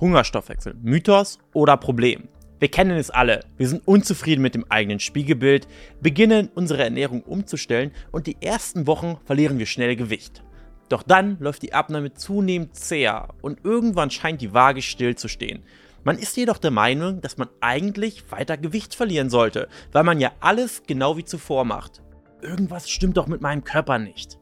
[0.00, 2.28] Hungerstoffwechsel, Mythos oder Problem?
[2.58, 3.40] Wir kennen es alle.
[3.56, 5.66] Wir sind unzufrieden mit dem eigenen Spiegelbild,
[6.00, 10.42] beginnen unsere Ernährung umzustellen und die ersten Wochen verlieren wir schnell Gewicht.
[10.88, 15.62] Doch dann läuft die Abnahme zunehmend zäher und irgendwann scheint die Waage still zu stehen.
[16.02, 20.32] Man ist jedoch der Meinung, dass man eigentlich weiter Gewicht verlieren sollte, weil man ja
[20.40, 22.02] alles genau wie zuvor macht.
[22.42, 24.38] Irgendwas stimmt doch mit meinem Körper nicht.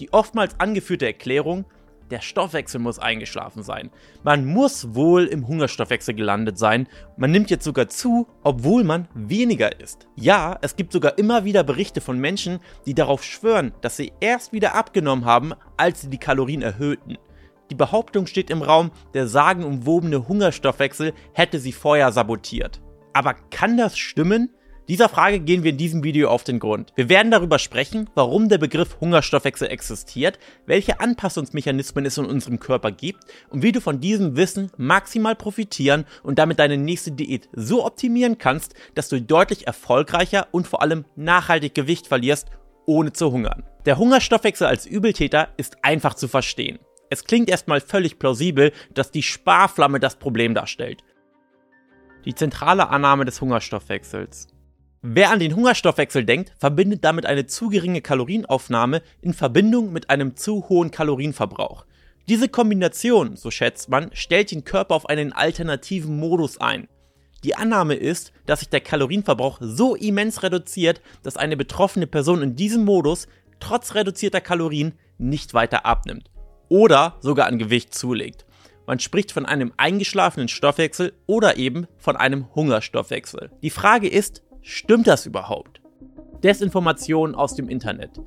[0.00, 1.66] Die oftmals angeführte Erklärung,
[2.12, 3.90] der Stoffwechsel muss eingeschlafen sein.
[4.22, 6.86] Man muss wohl im Hungerstoffwechsel gelandet sein.
[7.16, 10.06] Man nimmt jetzt sogar zu, obwohl man weniger isst.
[10.14, 14.52] Ja, es gibt sogar immer wieder Berichte von Menschen, die darauf schwören, dass sie erst
[14.52, 17.16] wieder abgenommen haben, als sie die Kalorien erhöhten.
[17.70, 22.82] Die Behauptung steht im Raum, der sagenumwobene Hungerstoffwechsel hätte sie vorher sabotiert.
[23.14, 24.50] Aber kann das stimmen?
[24.92, 26.92] Dieser Frage gehen wir in diesem Video auf den Grund.
[26.96, 32.92] Wir werden darüber sprechen, warum der Begriff Hungerstoffwechsel existiert, welche Anpassungsmechanismen es in unserem Körper
[32.92, 37.86] gibt und wie du von diesem Wissen maximal profitieren und damit deine nächste Diät so
[37.86, 42.48] optimieren kannst, dass du deutlich erfolgreicher und vor allem nachhaltig Gewicht verlierst,
[42.84, 43.64] ohne zu hungern.
[43.86, 46.80] Der Hungerstoffwechsel als Übeltäter ist einfach zu verstehen.
[47.08, 51.02] Es klingt erstmal völlig plausibel, dass die Sparflamme das Problem darstellt.
[52.26, 54.51] Die zentrale Annahme des Hungerstoffwechsels.
[55.04, 60.36] Wer an den Hungerstoffwechsel denkt, verbindet damit eine zu geringe Kalorienaufnahme in Verbindung mit einem
[60.36, 61.86] zu hohen Kalorienverbrauch.
[62.28, 66.86] Diese Kombination, so schätzt man, stellt den Körper auf einen alternativen Modus ein.
[67.42, 72.54] Die Annahme ist, dass sich der Kalorienverbrauch so immens reduziert, dass eine betroffene Person in
[72.54, 73.26] diesem Modus
[73.58, 76.30] trotz reduzierter Kalorien nicht weiter abnimmt
[76.68, 78.46] oder sogar an Gewicht zulegt.
[78.86, 83.50] Man spricht von einem eingeschlafenen Stoffwechsel oder eben von einem Hungerstoffwechsel.
[83.62, 85.80] Die Frage ist, Stimmt das überhaupt?
[86.42, 88.20] Desinformationen aus dem Internet.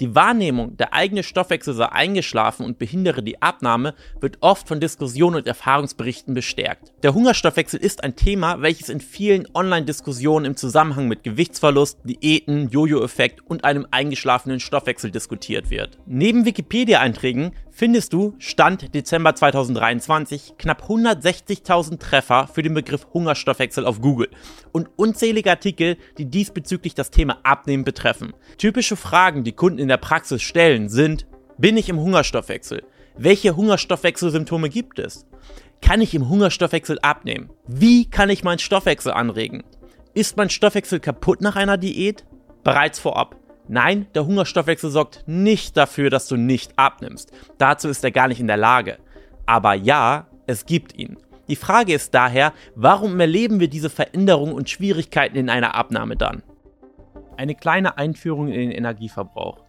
[0.00, 5.36] Die Wahrnehmung, der eigene Stoffwechsel sei eingeschlafen und behindere die Abnahme, wird oft von Diskussionen
[5.36, 6.90] und Erfahrungsberichten bestärkt.
[7.02, 13.42] Der Hungerstoffwechsel ist ein Thema, welches in vielen Online-Diskussionen im Zusammenhang mit Gewichtsverlust, Diäten, Jojo-Effekt
[13.46, 15.98] und einem eingeschlafenen Stoffwechsel diskutiert wird.
[16.06, 24.00] Neben Wikipedia-Einträgen findest du, Stand Dezember 2023, knapp 160.000 Treffer für den Begriff Hungerstoffwechsel auf
[24.00, 24.28] Google
[24.72, 28.32] und unzählige Artikel, die diesbezüglich das Thema Abnehmen betreffen.
[28.56, 31.26] Typische Fragen, die Kunden in der Praxis stellen, sind,
[31.58, 32.82] bin ich im Hungerstoffwechsel?
[33.18, 35.26] Welche Hungerstoffwechselsymptome gibt es?
[35.82, 37.50] Kann ich im Hungerstoffwechsel abnehmen?
[37.66, 39.62] Wie kann ich meinen Stoffwechsel anregen?
[40.14, 42.24] Ist mein Stoffwechsel kaputt nach einer Diät?
[42.64, 43.36] Bereits vorab.
[43.68, 47.30] Nein, der Hungerstoffwechsel sorgt nicht dafür, dass du nicht abnimmst.
[47.58, 48.98] Dazu ist er gar nicht in der Lage.
[49.46, 51.16] Aber ja, es gibt ihn.
[51.48, 56.42] Die Frage ist daher, warum erleben wir diese Veränderungen und Schwierigkeiten in einer Abnahme dann?
[57.36, 59.64] Eine kleine Einführung in den Energieverbrauch.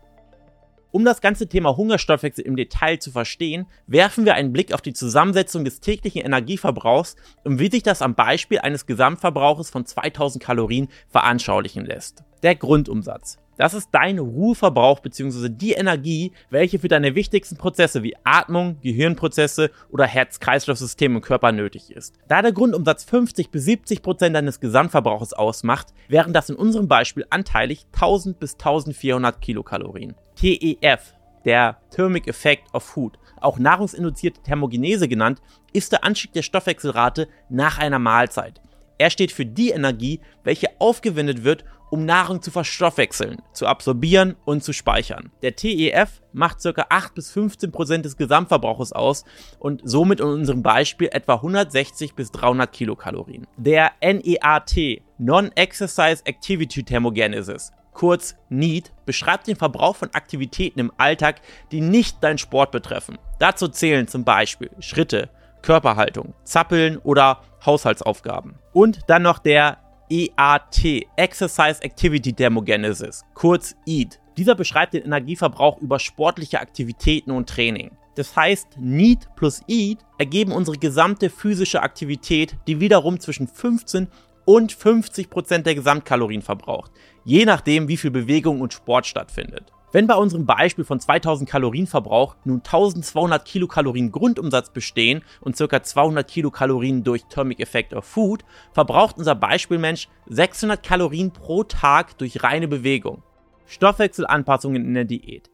[0.91, 4.91] Um das ganze Thema Hungerstoffwechsel im Detail zu verstehen, werfen wir einen Blick auf die
[4.91, 7.15] Zusammensetzung des täglichen Energieverbrauchs
[7.45, 12.23] und wie sich das am Beispiel eines Gesamtverbrauches von 2000 Kalorien veranschaulichen lässt.
[12.43, 13.40] Der Grundumsatz.
[13.61, 15.47] Das ist dein Ruheverbrauch bzw.
[15.47, 21.91] die Energie, welche für deine wichtigsten Prozesse wie Atmung, Gehirnprozesse oder Herz-Kreislauf-System im Körper nötig
[21.91, 22.15] ist.
[22.27, 27.23] Da der Grundumsatz 50 bis 70 Prozent deines Gesamtverbrauchs ausmacht, wären das in unserem Beispiel
[27.29, 30.15] anteilig 1000 bis 1400 Kilokalorien.
[30.33, 31.13] TEF,
[31.45, 35.39] der Thermic Effect of Food, auch nahrungsinduzierte Thermogenese genannt,
[35.71, 38.59] ist der Anstieg der Stoffwechselrate nach einer Mahlzeit.
[39.01, 44.63] Er steht für die Energie, welche aufgewendet wird, um Nahrung zu verstoffwechseln, zu absorbieren und
[44.63, 45.31] zu speichern.
[45.43, 46.85] Der TEF macht ca.
[46.89, 49.25] 8 bis 15 Prozent des Gesamtverbrauches aus
[49.59, 53.45] und somit in unserem Beispiel etwa 160 bis 300 Kilokalorien.
[53.57, 61.41] Der NEAT, Non-Exercise Activity Thermogenesis, kurz NEAT, beschreibt den Verbrauch von Aktivitäten im Alltag,
[61.73, 63.17] die nicht deinen Sport betreffen.
[63.37, 65.29] Dazu zählen zum Beispiel Schritte,
[65.61, 68.55] Körperhaltung, Zappeln oder Haushaltsaufgaben.
[68.71, 69.77] Und dann noch der
[70.11, 74.19] EAT, Exercise Activity Thermogenesis, kurz EAT.
[74.35, 77.91] Dieser beschreibt den Energieverbrauch über sportliche Aktivitäten und Training.
[78.15, 84.09] Das heißt, NEAT plus EAT ergeben unsere gesamte physische Aktivität, die wiederum zwischen 15
[84.43, 86.91] und 50 Prozent der Gesamtkalorien verbraucht,
[87.23, 89.71] je nachdem, wie viel Bewegung und Sport stattfindet.
[89.93, 95.83] Wenn bei unserem Beispiel von 2000 Kalorienverbrauch nun 1200 Kilokalorien Grundumsatz bestehen und ca.
[95.83, 102.41] 200 Kilokalorien durch Thermic Effect of Food, verbraucht unser Beispielmensch 600 Kalorien pro Tag durch
[102.41, 103.23] reine Bewegung.
[103.65, 105.49] Stoffwechselanpassungen in der Diät.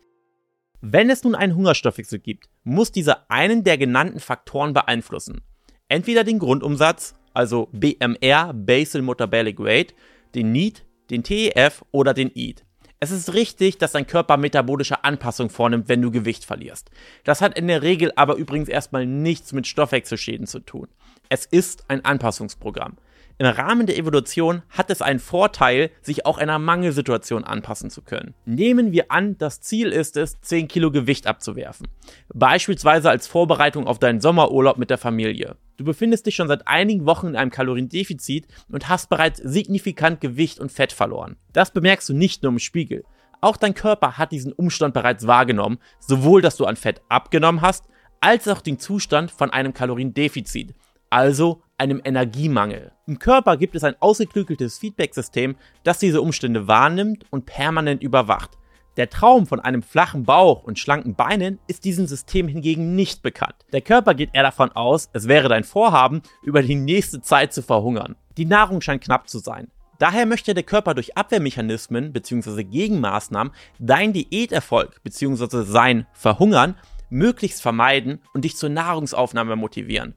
[0.82, 5.42] Wenn es nun einen Hungerstoffwechsel gibt, muss dieser einen der genannten Faktoren beeinflussen.
[5.88, 9.96] Entweder den Grundumsatz, also BMR, Basal Metabolic Rate,
[10.36, 12.67] den NEAT, den TEF oder den EAT.
[13.00, 16.90] Es ist richtig, dass dein Körper metabolische Anpassungen vornimmt, wenn du Gewicht verlierst.
[17.24, 20.88] Das hat in der Regel aber übrigens erstmal nichts mit Stoffwechselschäden zu tun.
[21.30, 22.98] Es ist ein Anpassungsprogramm.
[23.40, 28.34] Im Rahmen der Evolution hat es einen Vorteil, sich auch einer Mangelsituation anpassen zu können.
[28.46, 31.88] Nehmen wir an, das Ziel ist es, 10 Kilo Gewicht abzuwerfen.
[32.34, 35.56] Beispielsweise als Vorbereitung auf deinen Sommerurlaub mit der Familie.
[35.78, 40.60] Du befindest dich schon seit einigen Wochen in einem Kaloriendefizit und hast bereits signifikant Gewicht
[40.60, 41.38] und Fett verloren.
[41.54, 43.04] Das bemerkst du nicht nur im Spiegel.
[43.40, 47.86] Auch dein Körper hat diesen Umstand bereits wahrgenommen, sowohl dass du an Fett abgenommen hast,
[48.20, 50.74] als auch den Zustand von einem Kaloriendefizit,
[51.12, 52.92] also einem Energiemangel.
[53.06, 58.58] Im Körper gibt es ein ausgeklügeltes Feedback-System, das diese Umstände wahrnimmt und permanent überwacht.
[58.98, 63.56] Der Traum von einem flachen Bauch und schlanken Beinen ist diesem System hingegen nicht bekannt.
[63.72, 67.62] Der Körper geht eher davon aus, es wäre dein Vorhaben, über die nächste Zeit zu
[67.62, 68.16] verhungern.
[68.38, 69.70] Die Nahrung scheint knapp zu sein.
[70.00, 72.64] Daher möchte der Körper durch Abwehrmechanismen bzw.
[72.64, 75.64] Gegenmaßnahmen dein Diäterfolg bzw.
[75.64, 76.76] sein Verhungern
[77.10, 80.16] möglichst vermeiden und dich zur Nahrungsaufnahme motivieren.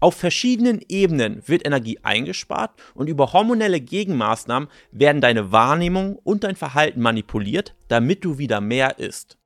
[0.00, 6.54] Auf verschiedenen Ebenen wird Energie eingespart und über hormonelle Gegenmaßnahmen werden deine Wahrnehmung und dein
[6.54, 9.38] Verhalten manipuliert, damit du wieder mehr isst.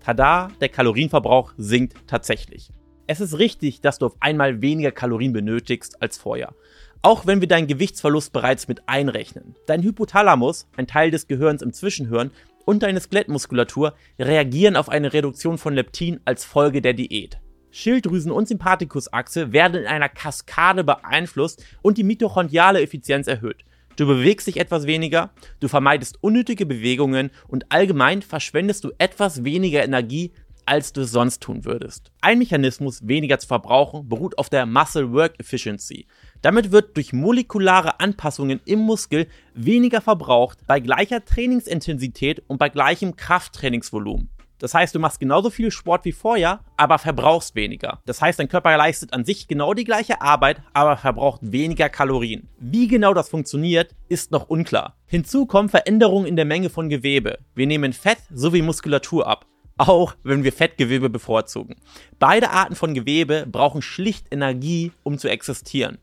[0.00, 2.70] Tada, der Kalorienverbrauch sinkt tatsächlich.
[3.06, 6.54] Es ist richtig, dass du auf einmal weniger Kalorien benötigst als vorher.
[7.02, 9.56] Auch wenn wir deinen Gewichtsverlust bereits mit einrechnen.
[9.66, 12.30] Dein Hypothalamus, ein Teil des Gehirns im Zwischenhirn,
[12.64, 17.40] und deine Skelettmuskulatur reagieren auf eine Reduktion von Leptin als Folge der Diät.
[17.72, 23.64] Schilddrüsen- und Sympathikusachse werden in einer Kaskade beeinflusst und die mitochondriale Effizienz erhöht.
[23.96, 25.30] Du bewegst dich etwas weniger,
[25.60, 30.32] du vermeidest unnötige Bewegungen und allgemein verschwendest du etwas weniger Energie,
[30.64, 32.12] als du es sonst tun würdest.
[32.20, 36.06] Ein Mechanismus, weniger zu verbrauchen, beruht auf der Muscle Work Efficiency.
[36.40, 43.16] Damit wird durch molekulare Anpassungen im Muskel weniger verbraucht bei gleicher Trainingsintensität und bei gleichem
[43.16, 44.30] Krafttrainingsvolumen.
[44.62, 48.00] Das heißt, du machst genauso viel Sport wie vorher, aber verbrauchst weniger.
[48.06, 52.48] Das heißt, dein Körper leistet an sich genau die gleiche Arbeit, aber verbraucht weniger Kalorien.
[52.60, 54.94] Wie genau das funktioniert, ist noch unklar.
[55.06, 57.40] Hinzu kommen Veränderungen in der Menge von Gewebe.
[57.56, 59.46] Wir nehmen Fett sowie Muskulatur ab
[59.78, 61.74] auch wenn wir Fettgewebe bevorzugen.
[62.20, 65.98] Beide Arten von Gewebe brauchen schlicht Energie, um zu existieren.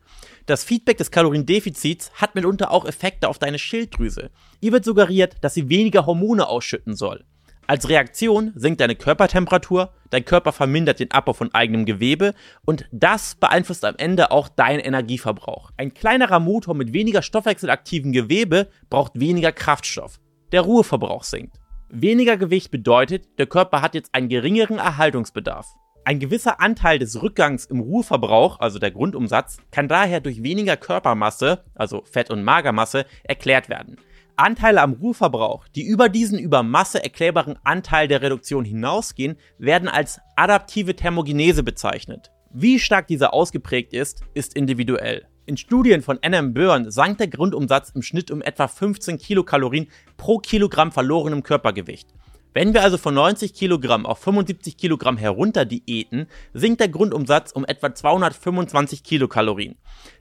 [0.48, 4.32] Das Feedback des Kaloriendefizits hat mitunter auch Effekte auf deine Schilddrüse.
[4.60, 7.24] Ihr wird suggeriert, dass sie weniger Hormone ausschütten soll.
[7.69, 12.33] Als Reaktion sinkt deine Körpertemperatur, dein Körper vermindert den Abbau von eigenem Gewebe
[12.66, 15.69] und das beeinflusst am Ende auch deinen Energieverbrauch.
[15.77, 20.19] Ein kleinerer Motor mit weniger stoffwechselaktivem Gewebe braucht weniger Kraftstoff.
[20.51, 21.60] Der Ruheverbrauch sinkt.
[21.89, 25.68] Weniger Gewicht bedeutet, der Körper hat jetzt einen geringeren Erhaltungsbedarf.
[26.06, 31.63] Ein gewisser Anteil des Rückgangs im Ruheverbrauch, also der Grundumsatz, kann daher durch weniger Körpermasse,
[31.75, 33.98] also Fett- und Magermasse, erklärt werden.
[34.39, 40.21] Anteile am Ruheverbrauch, die über diesen über Masse erklärbaren Anteil der Reduktion hinausgehen, werden als
[40.38, 42.31] adaptive Thermogenese bezeichnet.
[42.51, 45.27] Wie stark dieser ausgeprägt ist, ist individuell.
[45.45, 50.38] In Studien von NM Byrne sank der Grundumsatz im Schnitt um etwa 15 Kilokalorien pro
[50.38, 52.07] Kilogramm verlorenem Körpergewicht.
[52.51, 57.63] Wenn wir also von 90 Kilogramm auf 75 Kilogramm herunter diäten, sinkt der Grundumsatz um
[57.63, 59.75] etwa 225 Kilokalorien.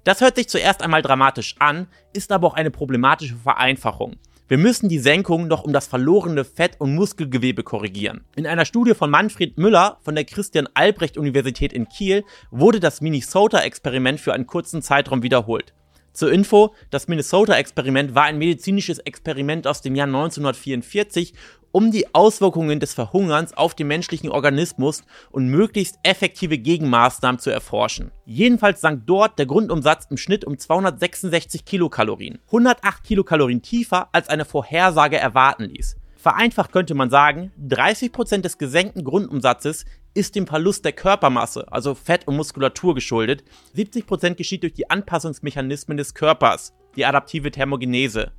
[0.05, 4.17] Das hört sich zuerst einmal dramatisch an, ist aber auch eine problematische Vereinfachung.
[4.47, 8.25] Wir müssen die Senkung noch um das verlorene Fett- und Muskelgewebe korrigieren.
[8.37, 13.01] In einer Studie von Manfred Müller von der Christian Albrecht Universität in Kiel wurde das
[13.01, 15.75] Minnesota-Experiment für einen kurzen Zeitraum wiederholt.
[16.19, 21.33] Zur Info, das Minnesota-Experiment war ein medizinisches Experiment aus dem Jahr 1944
[21.71, 28.11] um die Auswirkungen des Verhungerns auf den menschlichen Organismus und möglichst effektive Gegenmaßnahmen zu erforschen.
[28.25, 34.45] Jedenfalls sank dort der Grundumsatz im Schnitt um 266 Kilokalorien, 108 Kilokalorien tiefer als eine
[34.45, 35.99] Vorhersage erwarten ließ.
[36.17, 39.85] Vereinfacht könnte man sagen, 30% des gesenkten Grundumsatzes
[40.19, 43.45] ist dem Verlust der Körpermasse, also Fett und Muskulatur geschuldet,
[43.77, 48.33] 70% geschieht durch die Anpassungsmechanismen des Körpers, die adaptive Thermogenese.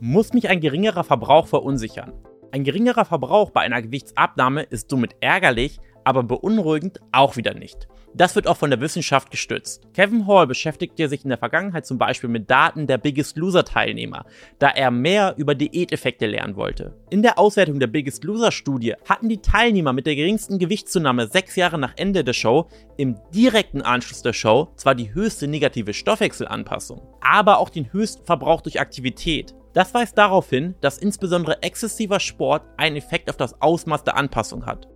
[0.00, 2.12] Muss mich ein geringerer Verbrauch verunsichern?
[2.52, 7.88] Ein geringerer Verbrauch bei einer Gewichtsabnahme ist somit ärgerlich, aber beunruhigend auch wieder nicht.
[8.16, 9.88] Das wird auch von der Wissenschaft gestützt.
[9.92, 14.24] Kevin Hall beschäftigte sich in der Vergangenheit zum Beispiel mit Daten der Biggest Loser Teilnehmer,
[14.60, 16.94] da er mehr über Diäteffekte lernen wollte.
[17.10, 21.56] In der Auswertung der Biggest Loser Studie hatten die Teilnehmer mit der geringsten Gewichtszunahme sechs
[21.56, 27.02] Jahre nach Ende der Show im direkten Anschluss der Show zwar die höchste negative Stoffwechselanpassung,
[27.20, 29.56] aber auch den höchsten Verbrauch durch Aktivität.
[29.72, 34.66] Das weist darauf hin, dass insbesondere exzessiver Sport einen Effekt auf das Ausmaß der Anpassung
[34.66, 34.88] hat.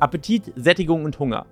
[0.00, 1.44] Appetit, Sättigung und Hunger.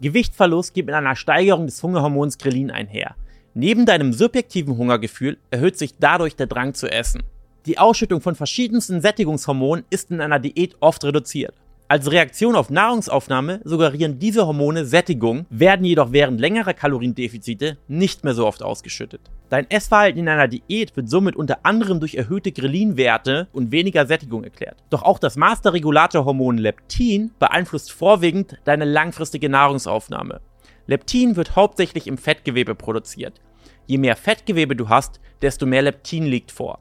[0.00, 3.16] Gewichtverlust geht mit einer Steigerung des Hungerhormons Grelin einher.
[3.54, 7.22] Neben deinem subjektiven Hungergefühl erhöht sich dadurch der Drang zu essen.
[7.66, 11.54] Die Ausschüttung von verschiedensten Sättigungshormonen ist in einer Diät oft reduziert.
[11.88, 18.34] Als Reaktion auf Nahrungsaufnahme suggerieren diese Hormone Sättigung, werden jedoch während längerer Kaloriendefizite nicht mehr
[18.34, 19.22] so oft ausgeschüttet.
[19.48, 24.44] Dein Essverhalten in einer Diät wird somit unter anderem durch erhöhte Grelin-Werte und weniger Sättigung
[24.44, 24.76] erklärt.
[24.90, 30.40] Doch auch das Masterregulatorhormon Leptin beeinflusst vorwiegend deine langfristige Nahrungsaufnahme.
[30.86, 33.40] Leptin wird hauptsächlich im Fettgewebe produziert.
[33.86, 36.80] Je mehr Fettgewebe du hast, desto mehr Leptin liegt vor.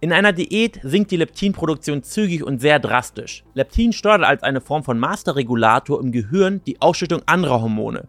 [0.00, 3.44] In einer Diät sinkt die Leptinproduktion zügig und sehr drastisch.
[3.54, 8.06] Leptin steuert als eine Form von Masterregulator im Gehirn die Ausschüttung anderer Hormone.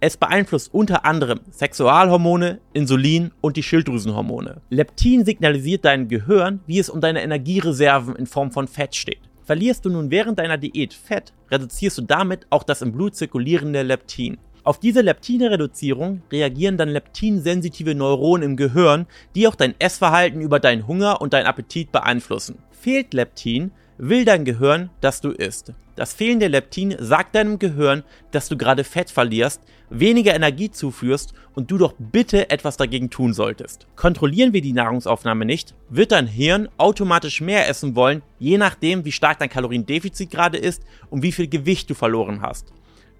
[0.00, 4.60] Es beeinflusst unter anderem Sexualhormone, Insulin und die Schilddrüsenhormone.
[4.70, 9.18] Leptin signalisiert deinem Gehirn, wie es um deine Energiereserven in Form von Fett steht.
[9.42, 13.82] Verlierst du nun während deiner Diät Fett, reduzierst du damit auch das im Blut zirkulierende
[13.82, 14.38] Leptin.
[14.62, 20.86] Auf diese Leptinreduzierung reagieren dann leptinsensitive Neuronen im Gehirn, die auch dein Essverhalten über deinen
[20.86, 22.58] Hunger und deinen Appetit beeinflussen.
[22.70, 25.74] Fehlt Leptin, will dein Gehirn, dass du isst.
[25.96, 31.70] Das fehlende Leptin sagt deinem Gehirn, dass du gerade Fett verlierst, weniger Energie zuführst und
[31.70, 33.88] du doch bitte etwas dagegen tun solltest.
[33.96, 39.12] Kontrollieren wir die Nahrungsaufnahme nicht, wird dein Hirn automatisch mehr essen wollen, je nachdem, wie
[39.12, 42.72] stark dein Kaloriendefizit gerade ist und wie viel Gewicht du verloren hast.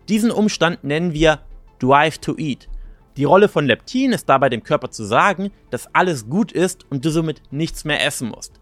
[0.08, 1.40] Diesen Umstand nennen wir
[1.80, 2.68] Drive to Eat.
[3.16, 7.04] Die Rolle von Leptin ist dabei dem Körper zu sagen, dass alles gut ist und
[7.04, 8.57] du somit nichts mehr essen musst.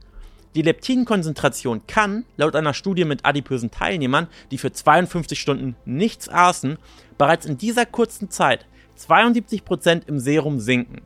[0.57, 6.79] Die Leptinkonzentration kann, laut einer Studie mit adipösen Teilnehmern, die für 52 Stunden nichts aßen,
[7.19, 8.65] bereits in dieser kurzen Zeit
[8.99, 11.03] 72% im Serum sinken.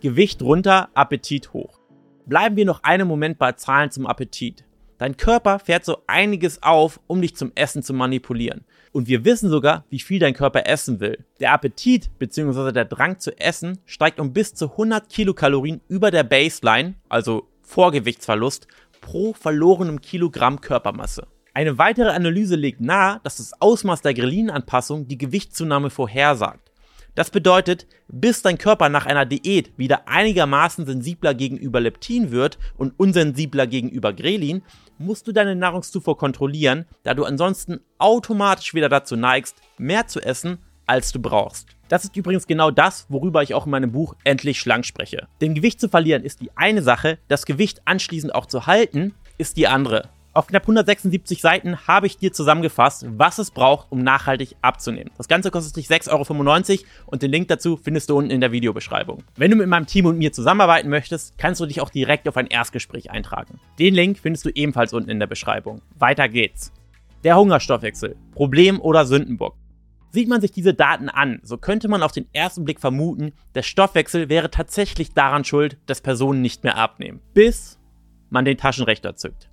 [0.00, 1.78] Gewicht runter, Appetit hoch.
[2.26, 4.64] Bleiben wir noch einen Moment bei Zahlen zum Appetit.
[4.98, 8.64] Dein Körper fährt so einiges auf, um dich zum Essen zu manipulieren.
[8.90, 11.24] Und wir wissen sogar, wie viel dein Körper essen will.
[11.38, 12.72] Der Appetit bzw.
[12.72, 18.66] der Drang zu essen steigt um bis zu 100 Kilokalorien über der Baseline, also Vorgewichtsverlust,
[19.00, 21.26] pro verlorenem Kilogramm Körpermasse.
[21.54, 26.70] Eine weitere Analyse legt nahe, dass das Ausmaß der Grelin-Anpassung die Gewichtszunahme vorhersagt.
[27.14, 32.92] Das bedeutet, bis dein Körper nach einer Diät wieder einigermaßen sensibler gegenüber Leptin wird und
[32.98, 34.62] unsensibler gegenüber Grelin,
[34.98, 40.58] musst du deine Nahrungszufuhr kontrollieren, da du ansonsten automatisch wieder dazu neigst, mehr zu essen,
[40.86, 41.68] als du brauchst.
[41.92, 45.28] Das ist übrigens genau das, worüber ich auch in meinem Buch Endlich schlank spreche.
[45.42, 49.58] Denn Gewicht zu verlieren ist die eine Sache, das Gewicht anschließend auch zu halten, ist
[49.58, 50.08] die andere.
[50.32, 55.10] Auf knapp 176 Seiten habe ich dir zusammengefasst, was es braucht, um nachhaltig abzunehmen.
[55.18, 58.52] Das Ganze kostet dich 6,95 Euro und den Link dazu findest du unten in der
[58.52, 59.22] Videobeschreibung.
[59.36, 62.38] Wenn du mit meinem Team und mir zusammenarbeiten möchtest, kannst du dich auch direkt auf
[62.38, 63.60] ein Erstgespräch eintragen.
[63.78, 65.82] Den Link findest du ebenfalls unten in der Beschreibung.
[65.98, 66.72] Weiter geht's.
[67.22, 68.16] Der Hungerstoffwechsel.
[68.34, 69.56] Problem oder Sündenbock.
[70.12, 73.62] Sieht man sich diese Daten an, so könnte man auf den ersten Blick vermuten, der
[73.62, 77.20] Stoffwechsel wäre tatsächlich daran schuld, dass Personen nicht mehr abnehmen.
[77.34, 77.78] Bis
[78.30, 79.48] man den Taschenrechner zückt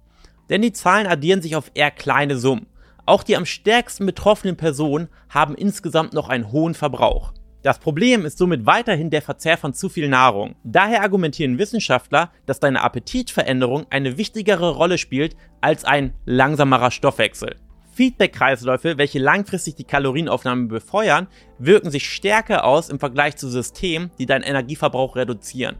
[0.49, 2.67] denn die Zahlen addieren sich auf eher kleine Summen.
[3.05, 7.33] Auch die am stärksten betroffenen Personen haben insgesamt noch einen hohen Verbrauch.
[7.61, 10.55] Das Problem ist somit weiterhin der Verzehr von zu viel Nahrung.
[10.63, 17.57] Daher argumentieren Wissenschaftler, dass deine Appetitveränderung eine wichtigere Rolle spielt als ein langsamerer Stoffwechsel.
[17.99, 21.27] Feedback-Kreisläufe, welche langfristig die Kalorienaufnahme befeuern,
[21.57, 25.75] wirken sich stärker aus im Vergleich zu Systemen, die deinen Energieverbrauch reduzieren.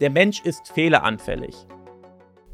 [0.00, 1.56] Der Mensch ist fehleranfällig.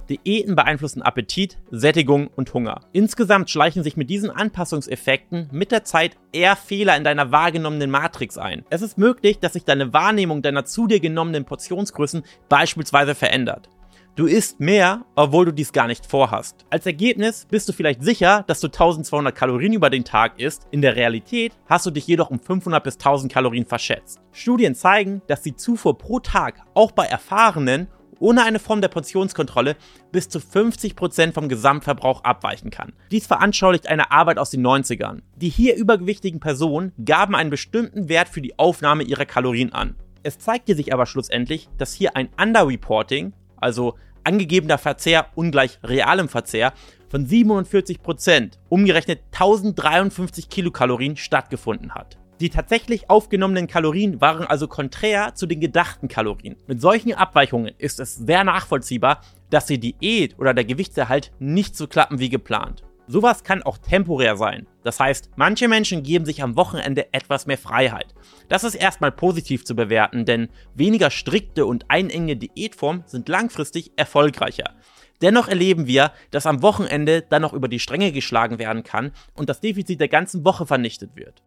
[0.08, 2.86] Diäten beeinflussen Appetit, Sättigung und Hunger.
[2.92, 8.38] Insgesamt schleichen sich mit diesen Anpassungseffekten mit der Zeit eher Fehler in deiner wahrgenommenen Matrix
[8.38, 8.64] ein.
[8.70, 13.68] Es ist möglich, dass sich deine Wahrnehmung deiner zu dir genommenen Portionsgrößen beispielsweise verändert.
[14.16, 16.64] Du isst mehr, obwohl du dies gar nicht vorhast.
[16.70, 20.66] Als Ergebnis bist du vielleicht sicher, dass du 1200 Kalorien über den Tag isst.
[20.70, 24.18] In der Realität hast du dich jedoch um 500 bis 1000 Kalorien verschätzt.
[24.32, 29.76] Studien zeigen, dass die Zufuhr pro Tag auch bei erfahrenen ohne eine Form der Portionskontrolle
[30.12, 32.94] bis zu 50% vom Gesamtverbrauch abweichen kann.
[33.10, 35.20] Dies veranschaulicht eine Arbeit aus den 90ern.
[35.36, 39.94] Die hier übergewichtigen Personen gaben einen bestimmten Wert für die Aufnahme ihrer Kalorien an.
[40.22, 43.94] Es zeigte sich aber schlussendlich, dass hier ein Underreporting, also
[44.24, 46.72] angegebener Verzehr ungleich realem Verzehr,
[47.08, 52.18] von 47%, umgerechnet 1053 Kilokalorien, stattgefunden hat.
[52.40, 56.56] Die tatsächlich aufgenommenen Kalorien waren also konträr zu den gedachten Kalorien.
[56.66, 61.86] Mit solchen Abweichungen ist es sehr nachvollziehbar, dass die Diät oder der Gewichtserhalt nicht so
[61.86, 62.82] klappen wie geplant.
[63.08, 64.66] Sowas kann auch temporär sein.
[64.82, 68.14] Das heißt, manche Menschen geben sich am Wochenende etwas mehr Freiheit.
[68.48, 74.74] Das ist erstmal positiv zu bewerten, denn weniger strikte und einengende Diätformen sind langfristig erfolgreicher.
[75.22, 79.48] Dennoch erleben wir, dass am Wochenende dann noch über die Stränge geschlagen werden kann und
[79.48, 81.42] das Defizit der ganzen Woche vernichtet wird.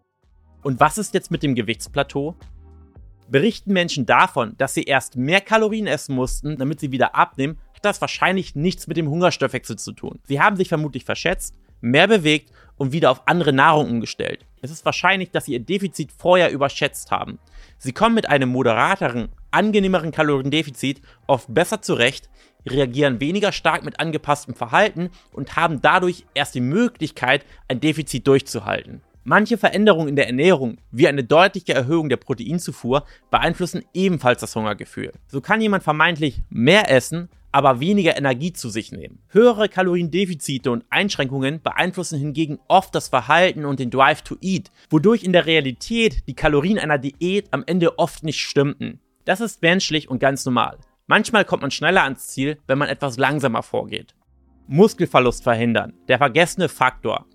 [0.63, 2.35] Und was ist jetzt mit dem Gewichtsplateau?
[3.29, 8.01] Berichten Menschen davon, dass sie erst mehr Kalorien essen mussten, damit sie wieder abnehmen, das
[8.01, 10.19] wahrscheinlich nichts mit dem Hungerstoffwechsel zu tun.
[10.23, 14.45] Sie haben sich vermutlich verschätzt, mehr bewegt und wieder auf andere Nahrung umgestellt.
[14.61, 17.39] Es ist wahrscheinlich, dass sie ihr Defizit vorher überschätzt haben.
[17.77, 22.29] Sie kommen mit einem moderateren, angenehmeren Kaloriendefizit oft besser zurecht,
[22.67, 29.01] reagieren weniger stark mit angepasstem Verhalten und haben dadurch erst die Möglichkeit, ein Defizit durchzuhalten.
[29.23, 35.11] Manche Veränderungen in der Ernährung, wie eine deutliche Erhöhung der Proteinzufuhr, beeinflussen ebenfalls das Hungergefühl.
[35.27, 39.21] So kann jemand vermeintlich mehr essen, aber weniger Energie zu sich nehmen.
[39.29, 45.23] Höhere Kaloriendefizite und Einschränkungen beeinflussen hingegen oft das Verhalten und den Drive to Eat, wodurch
[45.23, 48.99] in der Realität die Kalorien einer Diät am Ende oft nicht stimmten.
[49.25, 50.77] Das ist menschlich und ganz normal.
[51.07, 54.15] Manchmal kommt man schneller ans Ziel, wenn man etwas langsamer vorgeht.
[54.67, 57.25] Muskelverlust verhindern, der vergessene Faktor.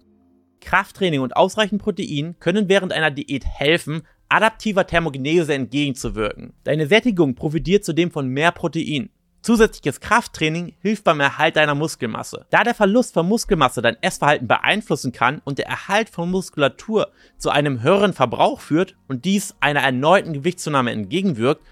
[0.61, 6.55] Krafttraining und ausreichend Protein können während einer Diät helfen, adaptiver Thermogenese entgegenzuwirken.
[6.65, 9.11] Deine Sättigung profitiert zudem von mehr Protein.
[9.45, 12.47] Zusätzliches Krafttraining hilft beim Erhalt deiner Muskelmasse.
[12.49, 17.51] Da der Verlust von Muskelmasse dein Essverhalten beeinflussen kann und der Erhalt von Muskulatur zu
[17.51, 21.63] einem höheren Verbrauch führt und dies einer erneuten Gewichtszunahme entgegenwirkt,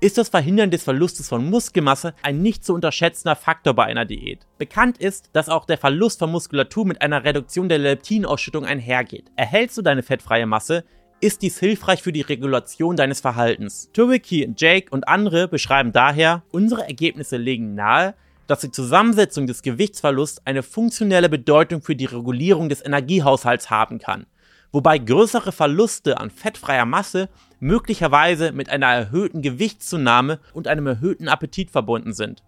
[0.00, 4.46] ist das Verhindern des Verlustes von Muskelmasse ein nicht zu unterschätzender Faktor bei einer Diät.
[4.58, 9.32] Bekannt ist, dass auch der Verlust von Muskulatur mit einer Reduktion der Leptinausschüttung einhergeht.
[9.36, 10.84] Erhältst du deine fettfreie Masse,
[11.22, 13.88] ist dies hilfreich für die Regulation deines Verhaltens.
[13.92, 18.14] Turwicki, Jake und andere beschreiben daher, unsere Ergebnisse legen nahe,
[18.48, 24.26] dass die Zusammensetzung des Gewichtsverlusts eine funktionelle Bedeutung für die Regulierung des Energiehaushalts haben kann,
[24.72, 27.28] wobei größere Verluste an fettfreier Masse
[27.60, 32.42] möglicherweise mit einer erhöhten Gewichtszunahme und einem erhöhten Appetit verbunden sind.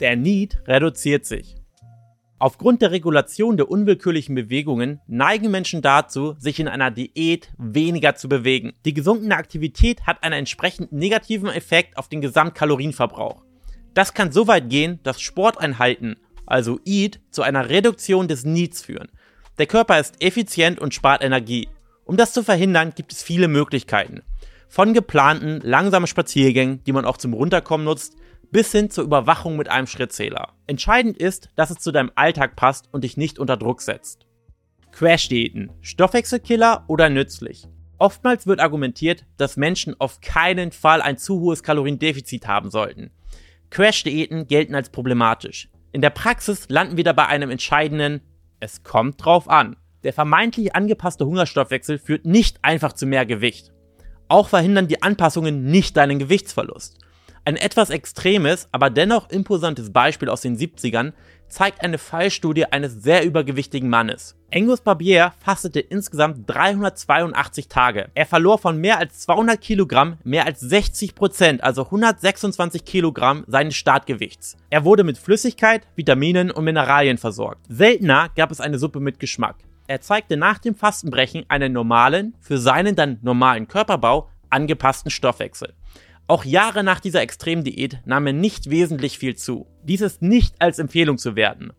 [0.00, 1.57] Der Need reduziert sich.
[2.40, 8.28] Aufgrund der Regulation der unwillkürlichen Bewegungen neigen Menschen dazu, sich in einer Diät weniger zu
[8.28, 8.74] bewegen.
[8.84, 13.42] Die gesunkene Aktivität hat einen entsprechend negativen Effekt auf den Gesamtkalorienverbrauch.
[13.92, 16.16] Das kann so weit gehen, dass Sporteinheiten,
[16.46, 19.08] also EAT, zu einer Reduktion des Needs führen.
[19.58, 21.68] Der Körper ist effizient und spart Energie.
[22.04, 24.22] Um das zu verhindern, gibt es viele Möglichkeiten.
[24.68, 28.14] Von geplanten, langsamen Spaziergängen, die man auch zum Runterkommen nutzt,
[28.50, 30.54] bis hin zur Überwachung mit einem Schrittzähler.
[30.66, 34.26] Entscheidend ist, dass es zu deinem Alltag passt und dich nicht unter Druck setzt.
[34.92, 37.68] Crash-Diäten, Stoffwechselkiller oder nützlich?
[37.98, 43.10] Oftmals wird argumentiert, dass Menschen auf keinen Fall ein zu hohes Kaloriendefizit haben sollten.
[43.70, 45.68] Crash-Diäten gelten als problematisch.
[45.92, 48.20] In der Praxis landen wir dabei einem entscheidenden
[48.60, 49.76] Es kommt drauf an.
[50.04, 53.72] Der vermeintlich angepasste Hungerstoffwechsel führt nicht einfach zu mehr Gewicht.
[54.28, 56.98] Auch verhindern die Anpassungen nicht deinen Gewichtsverlust.
[57.48, 61.14] Ein etwas extremes, aber dennoch imposantes Beispiel aus den 70ern
[61.48, 64.36] zeigt eine Fallstudie eines sehr übergewichtigen Mannes.
[64.52, 68.10] Angus Barbier fastete insgesamt 382 Tage.
[68.14, 73.76] Er verlor von mehr als 200 Kilogramm mehr als 60 Prozent, also 126 Kilogramm seines
[73.76, 74.58] Startgewichts.
[74.68, 77.64] Er wurde mit Flüssigkeit, Vitaminen und Mineralien versorgt.
[77.70, 79.56] Seltener gab es eine Suppe mit Geschmack.
[79.86, 85.74] Er zeigte nach dem Fastenbrechen einen normalen, für seinen dann normalen Körperbau angepassten Stoffwechsel.
[86.30, 89.66] Auch Jahre nach dieser Extremdiät nahm er nicht wesentlich viel zu.
[89.82, 91.70] Dies ist nicht als Empfehlung zu werten.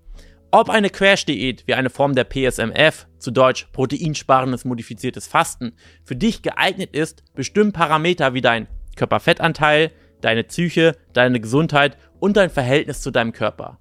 [0.50, 6.42] Ob eine Crash-Diät wie eine Form der PSMF, zu Deutsch proteinsparendes modifiziertes Fasten, für dich
[6.42, 13.12] geeignet ist, bestimmen Parameter wie dein Körperfettanteil, deine Psyche, deine Gesundheit und dein Verhältnis zu
[13.12, 13.78] deinem Körper.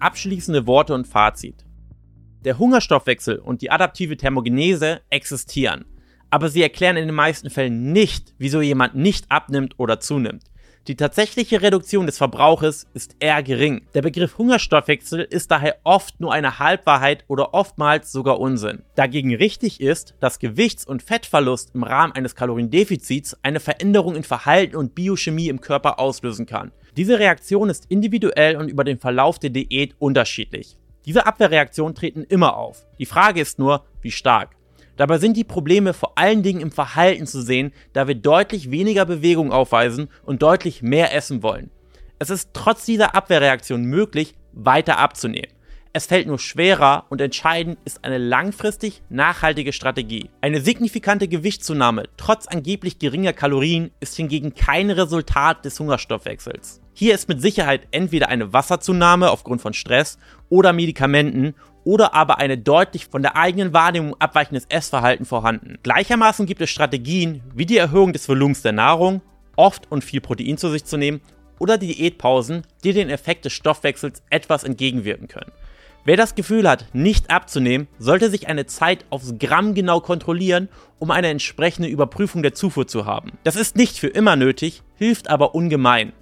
[0.00, 1.64] Abschließende Worte und Fazit.
[2.44, 5.86] Der Hungerstoffwechsel und die adaptive Thermogenese existieren
[6.30, 10.44] aber sie erklären in den meisten Fällen nicht, wieso jemand nicht abnimmt oder zunimmt.
[10.88, 13.82] Die tatsächliche Reduktion des Verbrauches ist eher gering.
[13.92, 18.82] Der Begriff Hungerstoffwechsel ist daher oft nur eine Halbwahrheit oder oftmals sogar Unsinn.
[18.94, 24.76] Dagegen richtig ist, dass Gewichts- und Fettverlust im Rahmen eines Kaloriendefizits eine Veränderung in Verhalten
[24.76, 26.72] und Biochemie im Körper auslösen kann.
[26.96, 30.78] Diese Reaktion ist individuell und über den Verlauf der Diät unterschiedlich.
[31.04, 32.86] Diese Abwehrreaktionen treten immer auf.
[32.98, 34.57] Die Frage ist nur, wie stark.
[34.98, 39.06] Dabei sind die Probleme vor allen Dingen im Verhalten zu sehen, da wir deutlich weniger
[39.06, 41.70] Bewegung aufweisen und deutlich mehr essen wollen.
[42.18, 45.52] Es ist trotz dieser Abwehrreaktion möglich, weiter abzunehmen.
[45.92, 50.30] Es fällt nur schwerer und entscheidend ist eine langfristig nachhaltige Strategie.
[50.40, 56.80] Eine signifikante Gewichtszunahme trotz angeblich geringer Kalorien ist hingegen kein Resultat des Hungerstoffwechsels.
[56.92, 61.54] Hier ist mit Sicherheit entweder eine Wasserzunahme aufgrund von Stress oder Medikamenten
[61.88, 65.78] oder aber eine deutlich von der eigenen Wahrnehmung abweichendes Essverhalten vorhanden.
[65.82, 69.22] Gleichermaßen gibt es Strategien wie die Erhöhung des Volumens der Nahrung,
[69.56, 71.22] oft und viel Protein zu sich zu nehmen,
[71.58, 75.50] oder die Diätpausen, die den Effekt des Stoffwechsels etwas entgegenwirken können.
[76.04, 81.10] Wer das Gefühl hat, nicht abzunehmen, sollte sich eine Zeit aufs Gramm genau kontrollieren, um
[81.10, 83.32] eine entsprechende Überprüfung der Zufuhr zu haben.
[83.44, 86.12] Das ist nicht für immer nötig, hilft aber ungemein.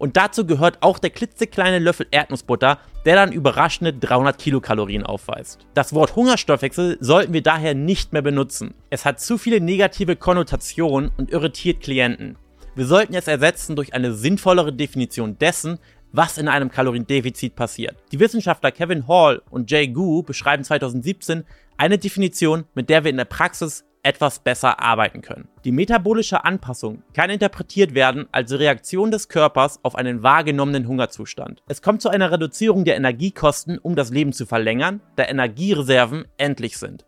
[0.00, 5.66] Und dazu gehört auch der klitzekleine Löffel Erdnussbutter, der dann überraschende 300 Kilokalorien aufweist.
[5.74, 8.72] Das Wort Hungerstoffwechsel sollten wir daher nicht mehr benutzen.
[8.88, 12.38] Es hat zu viele negative Konnotationen und irritiert Klienten.
[12.74, 15.78] Wir sollten es ersetzen durch eine sinnvollere Definition dessen,
[16.12, 17.96] was in einem Kaloriendefizit passiert.
[18.10, 21.44] Die Wissenschaftler Kevin Hall und Jay Gu beschreiben 2017
[21.76, 25.48] eine Definition, mit der wir in der Praxis etwas besser arbeiten können.
[25.64, 31.62] Die metabolische Anpassung kann interpretiert werden als Reaktion des Körpers auf einen wahrgenommenen Hungerzustand.
[31.68, 36.78] Es kommt zu einer Reduzierung der Energiekosten, um das Leben zu verlängern, da Energiereserven endlich
[36.78, 37.04] sind.